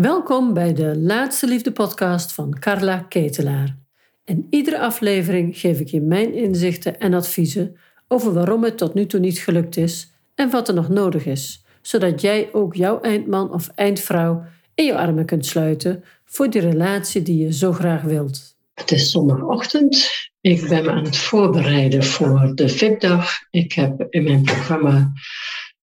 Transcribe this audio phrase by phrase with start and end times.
[0.00, 3.76] Welkom bij de Laatste Liefde podcast van Carla Ketelaar.
[4.24, 7.76] In iedere aflevering geef ik je mijn inzichten en adviezen
[8.08, 11.64] over waarom het tot nu toe niet gelukt is en wat er nog nodig is,
[11.82, 17.22] zodat jij ook jouw eindman of eindvrouw in je armen kunt sluiten voor die relatie
[17.22, 18.56] die je zo graag wilt.
[18.74, 20.10] Het is zondagochtend.
[20.40, 23.30] Ik ben me aan het voorbereiden voor de VIP-dag.
[23.50, 25.12] Ik heb in mijn programma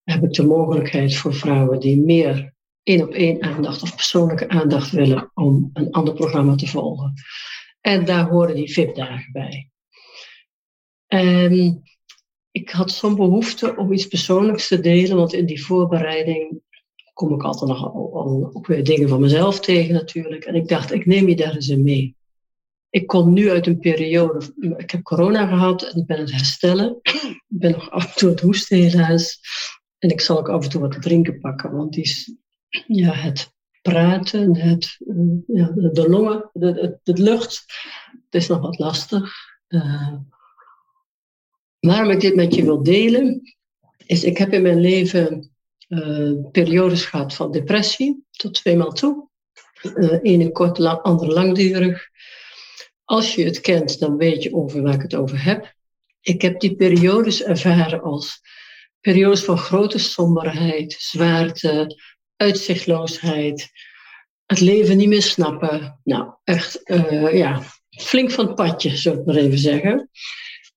[0.04, 2.53] heb ik de mogelijkheid voor vrouwen die meer
[2.84, 7.14] één op één aandacht of persoonlijke aandacht willen om een ander programma te volgen.
[7.82, 9.70] En daar horen die VIP-dagen bij.
[11.08, 11.84] En
[12.52, 16.62] ik had zo'n behoefte om iets persoonlijks te delen, want in die voorbereiding
[17.14, 20.46] kom ik altijd nog al, ook weer dingen van mezelf tegen natuurlijk.
[20.46, 22.16] En ik dacht, ik neem je daar eens in mee.
[22.90, 27.00] Ik kom nu uit een periode, ik heb corona gehad en ik ben het herstellen.
[27.02, 29.40] Ik ben nog af en toe het hoesten helaas.
[29.98, 32.43] En ik zal ook af en toe wat drinken pakken, want die,
[32.88, 37.66] ja, het praten, het, eh, ja, de, longen, de, lucht,
[38.12, 39.34] het is nog wat lastig.
[39.68, 40.14] Uh,
[41.80, 43.56] waarom ik dit met je wil delen,
[44.06, 45.52] is ik heb in mijn leven
[45.88, 49.28] uh, periodes gehad van depressie, tot tweemaal toe.
[49.84, 52.10] Uh, ene kort, lang, andere langdurig.
[53.04, 55.74] Als je het kent, dan weet je over waar ik het over heb.
[56.22, 58.42] Ik heb die periodes ervaren als
[59.02, 61.98] periodes van grote somberheid, zwaarte,
[62.44, 63.72] uitzichtloosheid,
[64.46, 66.00] het leven niet meer snappen.
[66.04, 70.10] Nou, echt, uh, ja, flink van het padje, zou ik maar even zeggen.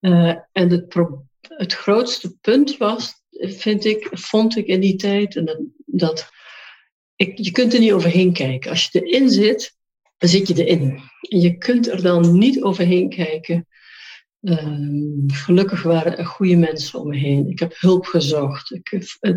[0.00, 0.94] Uh, en het,
[1.41, 6.31] het grootste punt was, vind ik, vond ik in die tijd, en dat, dat
[7.17, 8.70] ik, je kunt er niet overheen kijken.
[8.70, 9.77] Als je erin zit,
[10.19, 11.00] dan zit je erin.
[11.28, 13.67] En je kunt er dan niet overheen kijken.
[14.47, 17.50] Uh, gelukkig waren er goede mensen om me heen.
[17.50, 18.72] Ik heb hulp gezocht.
[18.72, 18.91] Ik,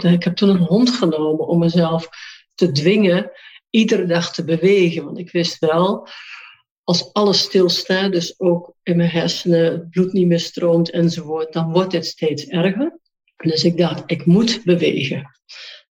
[0.03, 2.09] ik heb toen een hond genomen om mezelf
[2.55, 3.31] te dwingen
[3.69, 5.05] iedere dag te bewegen.
[5.05, 6.07] Want ik wist wel,
[6.83, 11.71] als alles stilstaat, dus ook in mijn hersenen, het bloed niet meer stroomt enzovoort, dan
[11.71, 12.99] wordt het steeds erger.
[13.37, 15.31] Dus ik dacht, ik moet bewegen.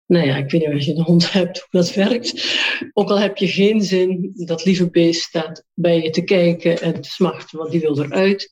[0.05, 2.57] Nou ja, ik weet niet als je een hond hebt hoe dat werkt.
[2.93, 7.01] Ook al heb je geen zin, dat lieve beest staat bij je te kijken en
[7.01, 8.51] te smachten, want die wil eruit.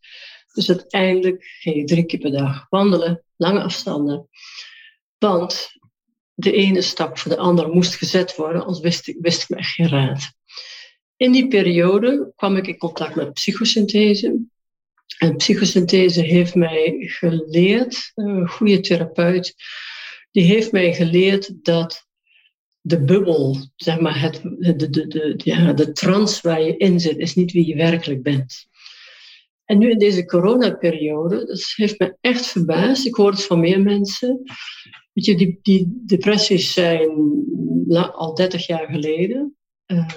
[0.55, 4.29] Dus uiteindelijk ging je drie keer per dag wandelen, lange afstanden.
[5.17, 5.71] Want
[6.33, 9.55] de ene stap voor de andere moest gezet worden, anders wist ik, wist ik me
[9.55, 10.33] echt geen raad.
[11.17, 14.45] In die periode kwam ik in contact met psychosynthese.
[15.17, 19.55] En psychosynthese heeft mij geleerd, een goede therapeut,
[20.31, 22.07] die heeft mij geleerd dat
[22.81, 27.17] de bubbel, zeg maar, het, de, de, de, ja, de trance waar je in zit,
[27.17, 28.67] is niet wie je werkelijk bent.
[29.65, 33.05] En nu in deze coronaperiode, dat heeft me echt verbaasd.
[33.05, 34.41] Ik hoor het van meer mensen.
[35.13, 37.09] Weet je, die, die depressies zijn
[38.13, 39.55] al 30 jaar geleden.
[39.87, 40.09] Uh,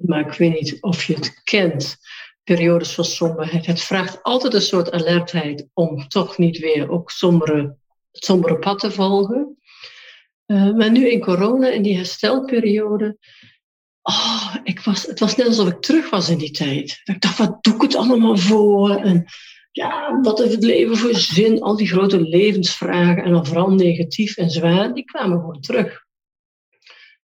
[0.00, 1.96] maar ik weet niet of je het kent.
[2.44, 3.66] Periodes van somberheid.
[3.66, 7.76] Het vraagt altijd een soort alertheid om toch niet weer ook sombere,
[8.12, 9.56] het sombere pad te volgen.
[10.46, 13.18] Uh, maar nu in corona, in die herstelperiode,
[14.02, 17.00] oh, ik was, het was net alsof ik terug was in die tijd.
[17.04, 18.96] Ik dacht, wat doe ik het allemaal voor?
[18.96, 19.24] En
[19.72, 21.62] ja, wat heeft het leven voor zin?
[21.62, 26.04] Al die grote levensvragen en dan vooral negatief en zwaar, die kwamen gewoon terug.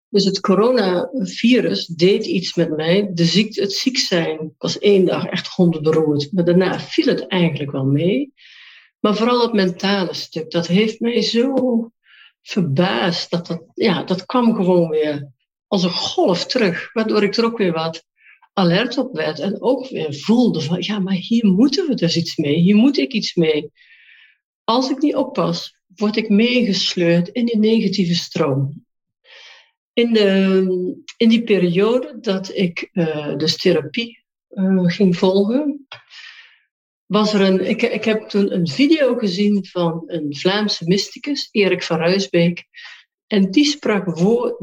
[0.09, 3.09] Dus het coronavirus deed iets met mij.
[3.13, 6.31] De ziekte, het ziek zijn was één dag echt hondenberoerd.
[6.31, 8.33] Maar daarna viel het eigenlijk wel mee.
[8.99, 11.53] Maar vooral het mentale stuk, dat heeft mij zo
[12.41, 13.31] verbaasd.
[13.31, 15.31] Dat, dat, ja, dat kwam gewoon weer
[15.71, 16.93] als een golf terug.
[16.93, 18.05] Waardoor ik er ook weer wat
[18.53, 22.35] alert op werd en ook weer voelde van, ja, maar hier moeten we dus iets
[22.35, 23.71] mee, hier moet ik iets mee.
[24.63, 28.85] Als ik niet oppas, word ik meegesleurd in die negatieve stroom.
[29.93, 30.65] In, de,
[31.17, 35.87] in die periode dat ik uh, dus therapie uh, ging volgen,
[37.05, 37.69] was er een.
[37.69, 42.65] Ik, ik heb toen een video gezien van een Vlaamse mysticus, Erik van Ruisbeek.
[43.31, 44.17] En die sprak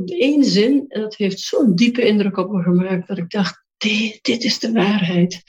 [0.05, 4.19] één zin, en dat heeft zo'n diepe indruk op me gemaakt, dat ik dacht: dit,
[4.23, 5.43] dit is de waarheid.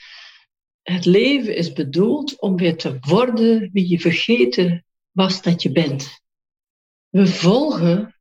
[0.82, 6.22] Het leven is bedoeld om weer te worden wie je vergeten was dat je bent.
[7.08, 8.14] We volgen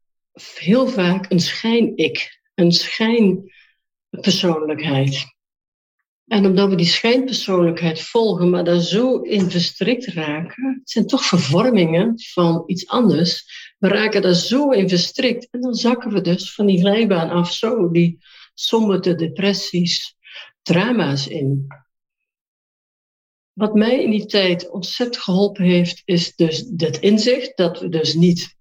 [0.55, 5.25] heel vaak een schijn-ik, een schijnpersoonlijkheid.
[6.27, 11.23] En omdat we die schijnpersoonlijkheid volgen, maar daar zo in verstrikt raken, het zijn toch
[11.23, 13.45] vervormingen van iets anders.
[13.79, 17.53] We raken daar zo in verstrikt en dan zakken we dus van die glijbaan af,
[17.53, 18.17] zo die
[18.53, 20.15] sombere depressies,
[20.61, 21.67] drama's in.
[23.53, 28.13] Wat mij in die tijd ontzettend geholpen heeft, is dus dit inzicht dat we dus
[28.13, 28.55] niet,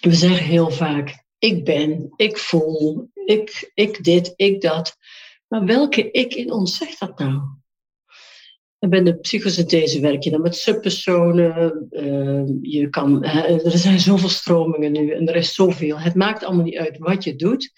[0.00, 4.96] we zeggen heel vaak, ik ben, ik voel, ik, ik dit, ik dat.
[5.48, 7.61] Maar welke ik in ons zegt dat nou?
[8.82, 11.86] En bij de psychosynthese werk je dan met subpersonen.
[11.90, 15.98] Uh, je kan, er zijn zoveel stromingen nu en er is zoveel.
[15.98, 17.72] Het maakt allemaal niet uit wat je doet.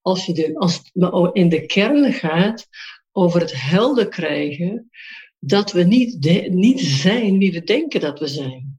[0.00, 2.68] Als je de, als het in de kern gaat
[3.12, 4.90] over het helder krijgen
[5.38, 8.78] dat we niet, niet zijn wie we denken dat we zijn.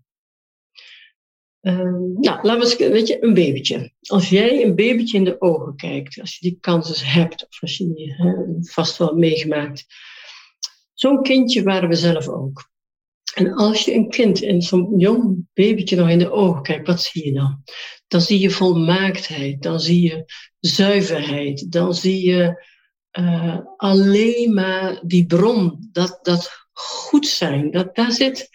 [1.62, 1.74] Uh,
[2.14, 3.92] nou, laten we eens, weet je, een babytje.
[4.02, 7.78] Als jij een babytje in de ogen kijkt, als je die kansen hebt, of als
[7.78, 8.16] je die
[8.72, 9.86] vast wel meegemaakt.
[11.02, 12.70] Zo'n kindje waren we zelf ook.
[13.34, 17.02] En als je een kind in zo'n jong babytje nog in de ogen kijkt, wat
[17.02, 17.64] zie je dan?
[18.08, 20.26] Dan zie je volmaaktheid, dan zie je
[20.60, 22.66] zuiverheid, dan zie je
[23.20, 27.72] uh, alleen maar die bron, dat, dat goed zijn.
[27.72, 28.50] Dat, daar zit,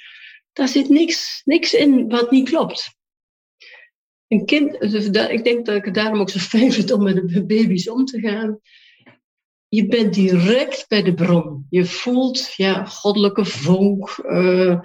[0.52, 2.96] daar zit niks, niks in wat niet klopt.
[4.28, 7.28] Een kind, dus ik denk dat ik het daarom ook zo fijn vind om met
[7.28, 8.60] de baby's om te gaan.
[9.68, 11.66] Je bent direct bij de bron.
[11.70, 14.18] Je voelt ja, goddelijke vonk.
[14.24, 14.78] Uh,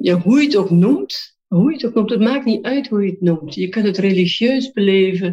[0.00, 1.36] ja, hoe je het ook noemt.
[1.46, 3.54] Hoe je het ook noemt, het maakt niet uit hoe je het noemt.
[3.54, 5.26] Je kunt het religieus beleven.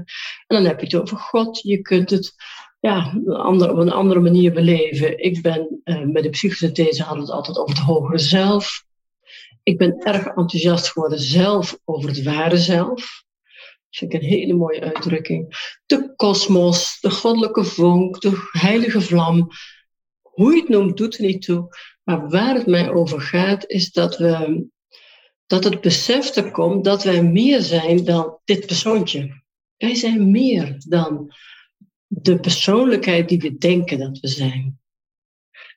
[0.48, 1.62] En dan heb je het over God.
[1.62, 2.34] Je kunt het
[2.80, 5.24] ja, op een andere manier beleven.
[5.24, 8.86] Ik ben uh, met de psychosynthese hadden het altijd over het hogere zelf.
[9.64, 13.25] Ik ben erg enthousiast geworden zelf over het ware zelf.
[13.96, 15.74] Vind ik een hele mooie uitdrukking.
[15.86, 19.50] De kosmos, de goddelijke vonk, de heilige vlam.
[20.22, 21.68] Hoe je het noemt, doet er niet toe.
[22.04, 24.66] Maar waar het mij over gaat, is dat, we,
[25.46, 29.44] dat het besef er komt dat wij meer zijn dan dit persoontje.
[29.78, 31.34] Wij zijn meer dan
[32.08, 34.80] de persoonlijkheid die we denken dat we zijn.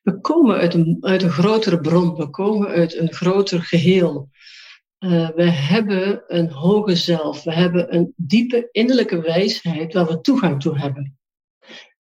[0.03, 4.31] We komen uit een, uit een grotere bron, we komen uit een groter geheel.
[4.99, 10.63] Uh, we hebben een hoge zelf, we hebben een diepe innerlijke wijsheid waar we toegang
[10.63, 11.19] toe hebben.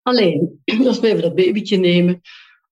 [0.02, 2.22] Alleen, als we even dat babytje nemen,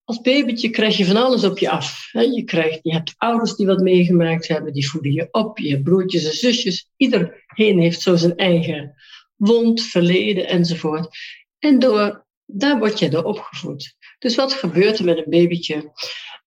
[0.03, 2.09] als babytje krijg je van alles op je af.
[2.11, 5.83] Je, krijgt, je hebt ouders die wat meegemaakt hebben, die voeden je op, je hebt
[5.83, 6.89] broertjes en zusjes.
[6.95, 8.95] Iedereen heeft zo zijn eigen
[9.35, 11.17] wond, verleden enzovoort.
[11.59, 13.95] En door, daar word je door opgevoed.
[14.19, 15.91] Dus wat gebeurt er met een babytje?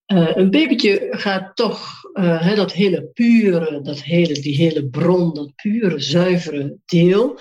[0.07, 5.55] Uh, een babytje gaat toch uh, dat hele pure, dat hele, die hele bron, dat
[5.55, 7.41] pure, zuivere deel,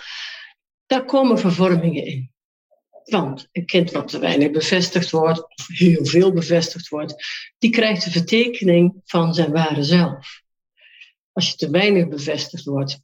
[0.85, 2.31] daar komen vervormingen in.
[3.03, 7.15] Want een kind wat te weinig bevestigd wordt, of heel veel bevestigd wordt,
[7.57, 10.41] die krijgt de vertekening van zijn ware zelf.
[11.31, 12.99] Als je te weinig bevestigd wordt,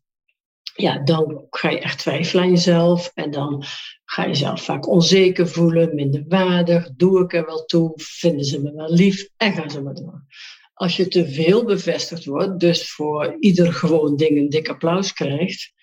[0.76, 3.12] ja, dan ga je echt twijfelen aan jezelf.
[3.14, 3.64] En dan
[4.06, 6.90] ga je jezelf vaak onzeker voelen, minder waardig.
[6.96, 7.92] Doe ik er wel toe?
[7.96, 9.30] Vinden ze me wel lief?
[9.38, 10.26] En gaan ze maar door.
[10.74, 15.74] Als je te veel bevestigd wordt, dus voor ieder gewoon ding een dik applaus krijgt,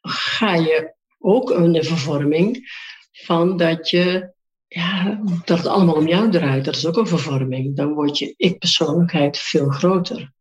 [0.00, 2.70] ga je ook een vervorming
[3.12, 4.34] van dat je
[4.68, 6.64] ja, dat het allemaal om jou draait.
[6.64, 7.76] Dat is ook een vervorming.
[7.76, 10.32] Dan wordt je ik-persoonlijkheid veel groter.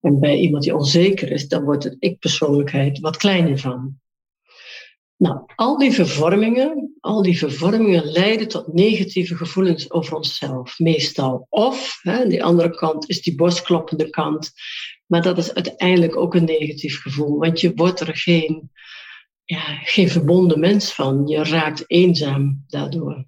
[0.00, 3.98] En bij iemand die onzeker is, dan wordt het ik-persoonlijkheid wat kleiner van.
[5.16, 11.46] Nou, al die vervormingen, al die vervormingen leiden tot negatieve gevoelens over onszelf, meestal.
[11.48, 14.52] Of, hè, die andere kant is die borstkloppende kant,
[15.06, 18.70] maar dat is uiteindelijk ook een negatief gevoel, want je wordt er geen,
[19.44, 21.26] ja, geen verbonden mens van.
[21.26, 23.26] Je raakt eenzaam daardoor.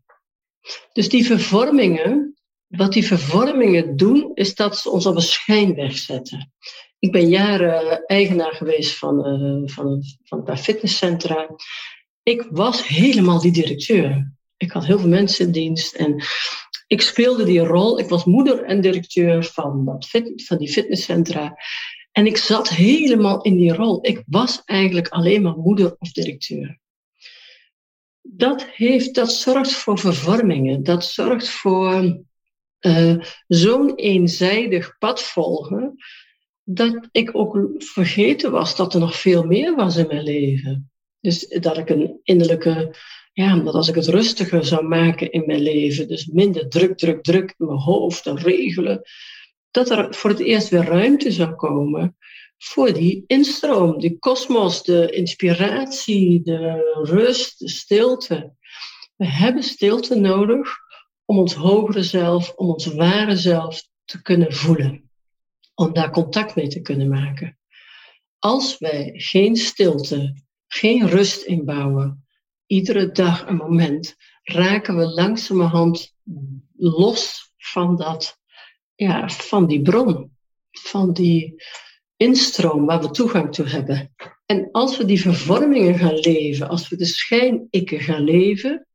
[0.92, 2.29] Dus die vervormingen,
[2.70, 6.52] wat die vervormingen doen, is dat ze ons op een schijnweg zetten.
[6.98, 11.56] Ik ben jaren eigenaar geweest van, uh, van, van een paar fitnesscentra.
[12.22, 14.32] Ik was helemaal die directeur.
[14.56, 16.22] Ik had heel veel mensen in dienst en
[16.86, 17.98] ik speelde die rol.
[17.98, 21.56] Ik was moeder en directeur van, dat van die fitnesscentra.
[22.12, 24.06] En ik zat helemaal in die rol.
[24.06, 26.78] Ik was eigenlijk alleen maar moeder of directeur.
[28.20, 30.82] Dat, heeft, dat zorgt voor vervormingen.
[30.82, 32.22] Dat zorgt voor
[32.80, 35.96] uh, zo'n eenzijdig pad volgen,
[36.62, 40.90] dat ik ook vergeten was dat er nog veel meer was in mijn leven.
[41.20, 42.94] Dus dat ik een innerlijke,
[43.32, 47.22] ja, dat als ik het rustiger zou maken in mijn leven, dus minder druk, druk,
[47.22, 49.02] druk in mijn hoofd en regelen,
[49.70, 52.16] dat er voor het eerst weer ruimte zou komen
[52.62, 58.52] voor die instroom, die kosmos, de inspiratie, de rust, de stilte.
[59.16, 60.76] We hebben stilte nodig
[61.30, 65.10] om ons hogere zelf, om ons ware zelf te kunnen voelen.
[65.74, 67.58] Om daar contact mee te kunnen maken.
[68.38, 72.26] Als wij geen stilte, geen rust inbouwen,
[72.66, 76.14] iedere dag een moment, raken we langzamerhand
[76.76, 78.38] los van dat,
[78.94, 80.36] ja, van die bron,
[80.70, 81.62] van die
[82.16, 84.14] instroom waar we toegang toe hebben.
[84.46, 88.86] En als we die vervormingen gaan leven, als we de schijn-ikken gaan leven,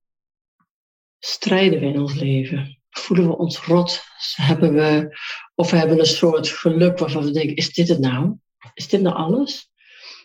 [1.19, 2.79] strijden we in ons leven.
[2.89, 4.03] Voelen we ons rot?
[4.35, 5.17] Hebben we,
[5.55, 8.35] of we hebben een soort geluk waarvan we denken, is dit het nou?
[8.73, 9.69] Is dit nou alles?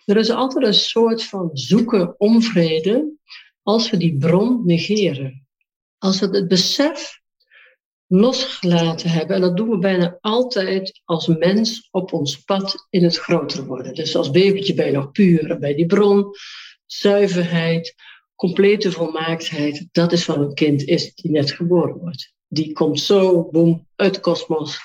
[0.04, 3.12] Er is altijd een soort van zoeken onvrede
[3.62, 5.46] als we die bron negeren.
[5.98, 7.20] Als we het besef
[8.06, 9.36] losgelaten hebben.
[9.36, 13.94] En dat doen we bijna altijd als mens op ons pad in het groter worden.
[13.94, 16.34] Dus als babytje ben je nog puur bij die bron,
[16.86, 17.94] zuiverheid,
[18.40, 19.88] complete volmaaktheid.
[19.92, 22.34] Dat is wat een kind is die net geboren wordt.
[22.48, 24.78] Die komt zo, boem, uit de kosmos,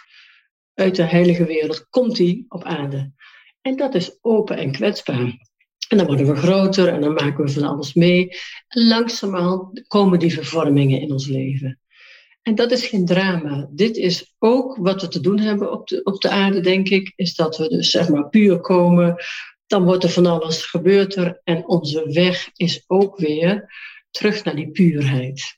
[0.73, 3.11] uit de heilige wereld, komt die op aarde.
[3.61, 5.37] En dat is open en kwetsbaar.
[5.89, 8.29] En dan worden we groter en dan maken we van alles mee.
[8.67, 11.79] En komen die vervormingen in ons leven.
[12.41, 13.69] En dat is geen drama.
[13.71, 17.13] Dit is ook wat we te doen hebben op de, op de aarde, denk ik.
[17.15, 19.15] Is dat we dus zeg maar puur komen.
[19.67, 21.41] Dan wordt er van alles gebeurd er.
[21.43, 23.73] En onze weg is ook weer
[24.11, 25.57] terug naar die puurheid.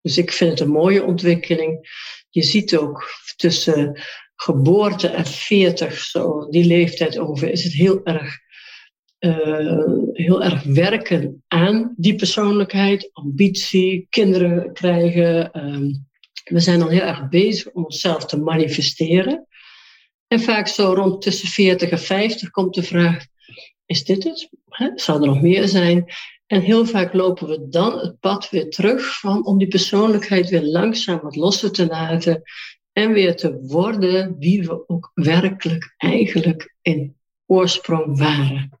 [0.00, 1.88] Dus ik vind het een mooie ontwikkeling.
[2.30, 4.00] Je ziet ook tussen
[4.36, 8.38] geboorte en 40, zo die leeftijd over, is het heel erg,
[9.18, 15.50] uh, heel erg werken aan die persoonlijkheid, ambitie, kinderen krijgen.
[15.52, 15.94] Uh,
[16.44, 19.46] we zijn dan heel erg bezig om onszelf te manifesteren.
[20.26, 23.26] En vaak zo rond tussen 40 en 50 komt de vraag:
[23.86, 24.48] is dit het?
[24.94, 26.04] Zou er nog meer zijn?
[26.46, 30.62] En heel vaak lopen we dan het pad weer terug van, om die persoonlijkheid weer
[30.62, 32.42] langzaam wat losser te laten
[32.92, 38.80] en weer te worden wie we ook werkelijk eigenlijk in oorsprong waren.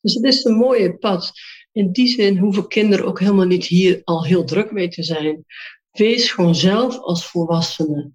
[0.00, 1.32] Dus het is een mooie pad.
[1.72, 5.44] In die zin hoeven kinderen ook helemaal niet hier al heel druk mee te zijn.
[5.90, 8.12] Wees gewoon zelf als volwassene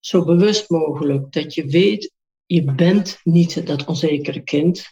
[0.00, 2.12] zo bewust mogelijk dat je weet,
[2.46, 4.84] je bent niet dat onzekere kind.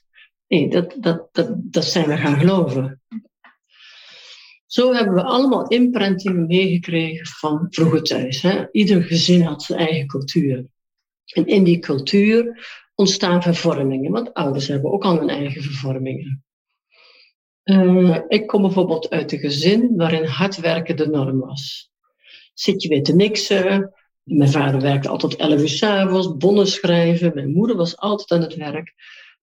[0.48, 3.02] Nee, dat, dat, dat, dat zijn we gaan geloven.
[4.66, 8.42] Zo hebben we allemaal imprintingen meegekregen van vroeger thuis.
[8.42, 8.66] Hè?
[8.72, 10.66] Ieder gezin had zijn eigen cultuur.
[11.24, 16.44] En in die cultuur ontstaan vervormingen, want ouders hebben ook al hun eigen vervormingen.
[17.64, 21.88] Uh, ik kom bijvoorbeeld uit een gezin waarin hard werken de norm was
[22.58, 23.92] zit je weer te niksen.
[24.22, 27.34] Mijn vader werkte altijd 11 uur s'avonds, bonnen schrijven.
[27.34, 28.94] Mijn moeder was altijd aan het werk.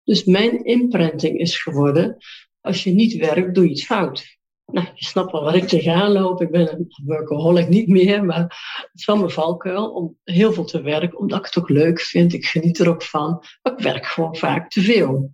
[0.06, 2.18] Dus mijn imprinting is geworden,
[2.62, 4.38] als je niet werkt, doe je iets fout.
[4.66, 6.42] Nou, je snapt wel waar ik tegenaan loop.
[6.42, 10.66] Ik ben een workaholic niet meer, maar het is wel mijn valkuil om heel veel
[10.66, 12.34] te werken, omdat ik het ook leuk vind.
[12.34, 15.34] Ik geniet er ook van, maar ik werk gewoon vaak te veel.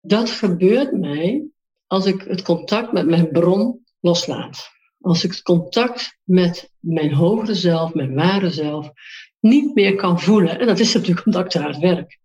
[0.00, 1.44] Dat gebeurt mij
[1.86, 4.72] als ik het contact met mijn bron loslaat
[5.04, 8.90] als ik het contact met mijn hogere zelf, mijn ware zelf,
[9.40, 10.58] niet meer kan voelen.
[10.58, 12.18] En dat is natuurlijk omdat ik te hard werk.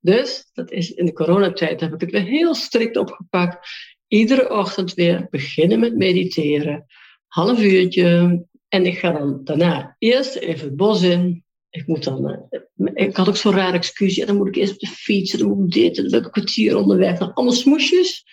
[0.00, 3.68] Dus dat is, in de coronatijd heb ik het weer heel strikt opgepakt.
[4.08, 6.86] Iedere ochtend weer beginnen met mediteren.
[7.26, 8.44] Half uurtje.
[8.68, 11.44] En ik ga dan daarna eerst even het bos in.
[11.70, 14.16] Ik, moet dan, eh, ik had ook zo'n raar excuus.
[14.16, 15.32] Dan moet ik eerst op de fiets.
[15.32, 15.96] Dan moet ik dit.
[15.96, 17.18] Dan ik een kwartier onderweg.
[17.18, 18.24] Dan allemaal smoesjes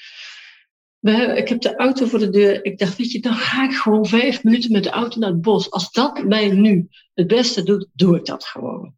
[1.11, 2.65] ik heb de auto voor de deur.
[2.65, 5.41] Ik dacht, weet je, dan ga ik gewoon vijf minuten met de auto naar het
[5.41, 5.71] bos.
[5.71, 8.95] Als dat mij nu het beste doet, doe ik dat gewoon.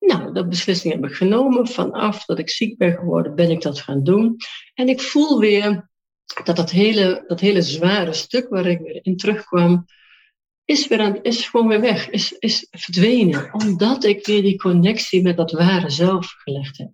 [0.00, 1.68] Nou, dat beslissing heb ik genomen.
[1.68, 4.36] Vanaf dat ik ziek ben geworden, ben ik dat gaan doen.
[4.74, 5.90] En ik voel weer
[6.44, 9.86] dat dat hele, dat hele zware stuk waar ik weer in terugkwam,
[10.64, 13.54] is, weer aan, is gewoon weer weg, is, is verdwenen.
[13.54, 16.90] Omdat ik weer die connectie met dat ware zelf gelegd heb.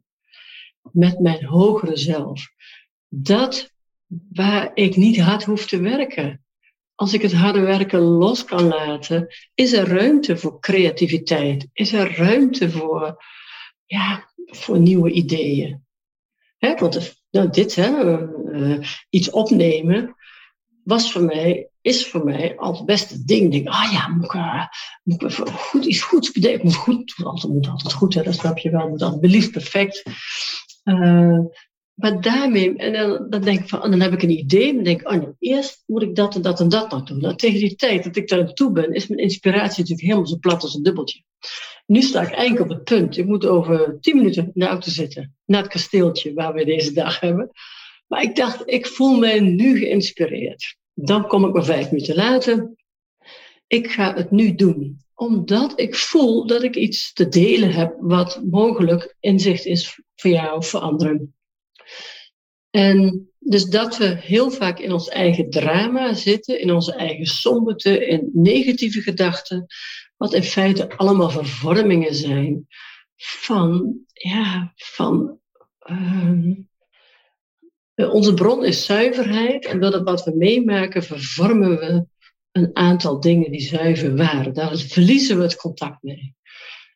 [0.92, 2.48] Met mijn hogere zelf.
[3.08, 3.70] Dat
[4.32, 6.45] waar ik niet hard hoef te werken.
[6.96, 11.68] Als ik het harde werken los kan laten, is er ruimte voor creativiteit.
[11.72, 13.24] Is er ruimte voor,
[13.84, 15.84] ja, voor nieuwe ideeën.
[16.58, 18.18] Hè, want nou, dit, hè,
[18.52, 18.78] uh,
[19.10, 20.16] iets opnemen,
[20.82, 23.52] was voor mij, is voor mij al het beste ding.
[23.52, 24.66] Denk, ah ja, moet ik, uh,
[25.02, 26.58] moet goed, iets goeds bedenken.
[26.58, 28.88] Ik moet goed, altijd, moet altijd goed, hè, dat snap je wel.
[28.88, 30.02] Moet altijd beliefd perfect.
[30.84, 31.38] Uh,
[31.96, 34.74] maar daarmee, en dan, dan denk ik van, dan heb ik een idee.
[34.74, 37.20] Dan denk ik, oh nee, eerst moet ik dat en dat en dat nog doen.
[37.20, 40.26] Nou, tegen die tijd dat ik daar aan toe ben, is mijn inspiratie natuurlijk helemaal
[40.26, 41.22] zo plat als een dubbeltje.
[41.86, 43.16] Nu sta ik eigenlijk op het punt.
[43.16, 45.36] Ik moet over tien minuten in de auto zitten.
[45.44, 47.50] Naar het kasteeltje waar we deze dag hebben.
[48.06, 50.76] Maar ik dacht, ik voel mij nu geïnspireerd.
[50.94, 52.74] Dan kom ik maar vijf minuten later.
[53.66, 55.00] Ik ga het nu doen.
[55.14, 60.56] Omdat ik voel dat ik iets te delen heb wat mogelijk inzicht is voor jou
[60.56, 61.35] of voor anderen.
[62.70, 68.06] En dus dat we heel vaak in ons eigen drama zitten, in onze eigen somberte,
[68.06, 69.66] in negatieve gedachten,
[70.16, 72.66] wat in feite allemaal vervormingen zijn
[73.16, 75.40] van, ja, van,
[75.90, 76.56] uh,
[77.96, 82.06] Eh, onze bron is zuiverheid en dat wat we meemaken vervormen we
[82.52, 84.54] een aantal dingen die zuiver waren.
[84.54, 86.35] Daar verliezen we het contact mee.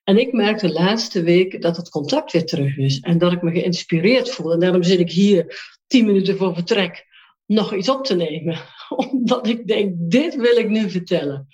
[0.04, 3.42] En ik merk de laatste week dat het contact weer terug is en dat ik
[3.42, 4.52] me geïnspireerd voel.
[4.52, 7.06] En daarom zit ik hier tien minuten voor vertrek
[7.46, 8.58] nog iets op te nemen.
[9.10, 11.48] Omdat ik denk, dit wil ik nu vertellen.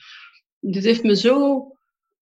[0.60, 1.66] Dit heeft me zo,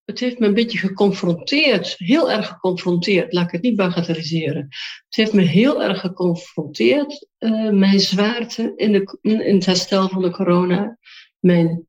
[0.04, 4.66] het heeft me een beetje geconfronteerd, heel erg geconfronteerd, laat ik het niet bagatelliseren.
[5.04, 10.23] Het heeft me heel erg geconfronteerd, uh, mijn zwaarte in, de, in het herstel van
[10.23, 10.99] de corona,
[11.38, 11.88] mijn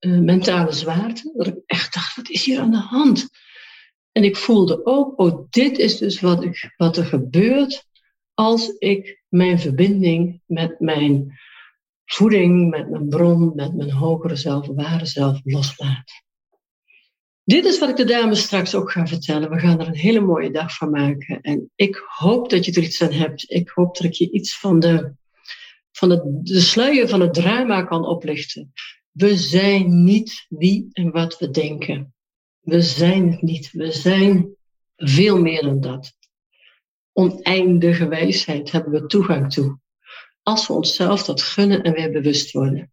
[0.00, 1.32] uh, mentale zwaarte.
[1.36, 3.28] Dat ik echt dacht, wat is hier aan de hand?
[4.12, 7.86] En ik voelde ook, oh, dit is dus wat, wat er gebeurt
[8.34, 11.40] als ik mijn verbinding met mijn
[12.04, 16.22] voeding, met mijn bron, met mijn hogere zelf, ware zelf loslaat.
[17.44, 19.50] Dit is wat ik de dames straks ook ga vertellen.
[19.50, 21.40] We gaan er een hele mooie dag van maken.
[21.40, 23.50] En ik hoop dat je er iets aan hebt.
[23.50, 25.14] Ik hoop dat ik je iets van de,
[25.92, 28.72] van de, de sluier van het drama kan oplichten.
[29.10, 32.14] We zijn niet wie en wat we denken.
[32.62, 33.70] We zijn het niet.
[33.72, 34.56] We zijn
[34.96, 36.16] veel meer dan dat.
[37.12, 39.78] Oneindige wijsheid hebben we toegang toe.
[40.42, 42.92] Als we onszelf dat gunnen en weer bewust worden.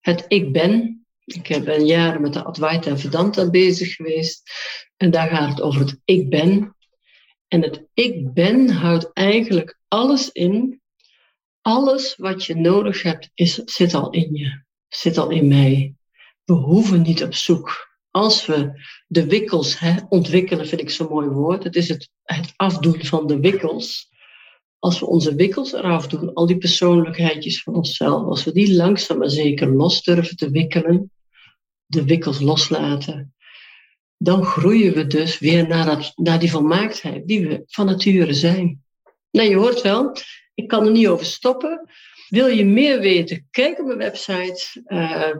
[0.00, 1.06] Het ik ben.
[1.24, 4.50] Ik ben jaren met de Advaita Vedanta bezig geweest.
[4.96, 6.76] En daar gaat het over het ik ben.
[7.48, 10.80] En het ik ben houdt eigenlijk alles in.
[11.60, 14.62] Alles wat je nodig hebt is, zit al in je.
[14.88, 15.94] Zit al in mij.
[16.44, 21.28] We hoeven niet op zoek als we de wikkels hè, ontwikkelen, vind ik zo'n mooi
[21.28, 21.64] woord.
[21.64, 22.10] Het is het,
[22.56, 24.08] afdoen van de wikkels.
[24.78, 29.18] Als we onze wikkels eraf doen, al die persoonlijkheidjes van onszelf, als we die langzaam
[29.18, 31.10] maar zeker los durven te wikkelen,
[31.86, 33.34] de wikkels loslaten,
[34.16, 38.84] dan groeien we dus weer naar, dat, naar die volmaaktheid die we van nature zijn.
[39.30, 40.16] Nou, je hoort wel,
[40.54, 41.90] ik kan er niet over stoppen.
[42.28, 43.46] Wil je meer weten?
[43.50, 45.32] Kijk op mijn website uh.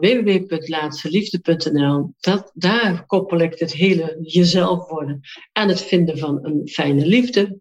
[2.54, 5.20] Daar koppel ik het hele jezelf worden
[5.52, 7.60] aan het vinden van een fijne liefde.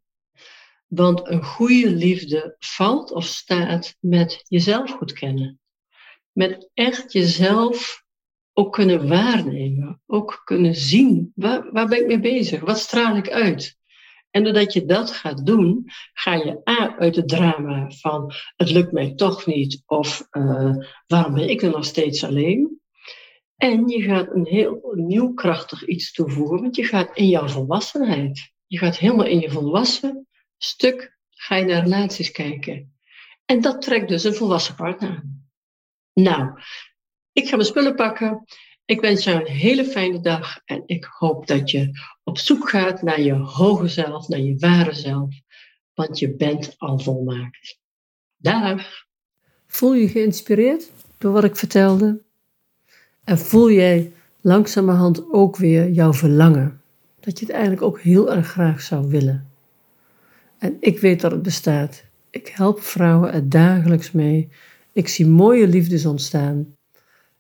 [0.88, 5.60] Want een goede liefde valt of staat met jezelf goed kennen.
[6.32, 8.06] Met echt jezelf
[8.54, 11.32] ook kunnen waarnemen, ook kunnen zien.
[11.36, 12.60] Waar, waar ben ik mee bezig?
[12.60, 13.77] Wat straal ik uit?
[14.38, 18.92] En doordat je dat gaat doen, ga je A uit het drama van het lukt
[18.92, 20.76] mij toch niet of uh,
[21.08, 22.80] waarom ben ik er nog steeds alleen.
[23.56, 28.52] En je gaat een heel nieuw krachtig iets toevoegen, want je gaat in jouw volwassenheid.
[28.68, 32.98] Je gaat helemaal in je volwassen stuk, ga je naar relaties kijken.
[33.46, 35.50] En dat trekt dus een volwassen partner aan.
[36.14, 36.60] Nou,
[37.32, 38.44] ik ga mijn spullen pakken.
[38.86, 41.92] Ik wens jou een hele fijne dag en ik hoop dat je
[42.28, 45.36] op zoek gaat naar je hoge zelf, naar je ware zelf,
[45.94, 47.80] want je bent al volmaakt.
[48.38, 48.82] Dag!
[49.68, 52.22] Voel je geïnspireerd door wat ik vertelde?
[53.24, 54.12] En voel jij
[54.42, 56.82] langzamerhand ook weer jouw verlangen?
[57.20, 59.50] Dat je het eigenlijk ook heel erg graag zou willen.
[60.58, 62.04] En ik weet dat het bestaat.
[62.30, 64.50] Ik help vrouwen er dagelijks mee.
[64.92, 66.76] Ik zie mooie liefdes ontstaan.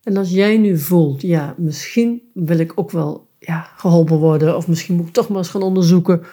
[0.03, 4.67] En als jij nu voelt, ja, misschien wil ik ook wel ja, geholpen worden, of
[4.67, 6.23] misschien moet ik toch maar eens gaan onderzoeken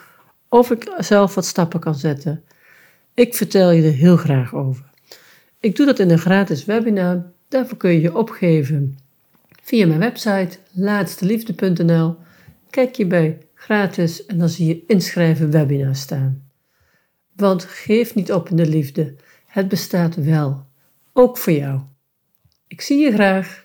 [0.48, 2.44] of ik zelf wat stappen kan zetten.
[3.14, 4.84] Ik vertel je er heel graag over.
[5.60, 7.32] Ik doe dat in een gratis webinar.
[7.48, 8.98] Daarvoor kun je je opgeven
[9.62, 12.16] via mijn website laatsteliefde.nl.
[12.70, 16.48] Kijk je bij gratis en dan zie je inschrijven webinar staan.
[17.36, 19.14] Want geef niet op in de liefde.
[19.46, 20.66] Het bestaat wel.
[21.12, 21.80] Ook voor jou.
[22.66, 23.63] Ik zie je graag.